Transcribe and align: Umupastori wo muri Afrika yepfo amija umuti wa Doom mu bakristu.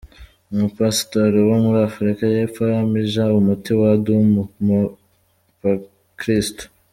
Umupastori 0.53 1.39
wo 1.47 1.55
muri 1.63 1.79
Afrika 1.89 2.23
yepfo 2.35 2.61
amija 2.81 3.23
umuti 3.39 3.71
wa 3.81 3.91
Doom 4.05 4.29
mu 4.65 4.79
bakristu. 5.61 6.63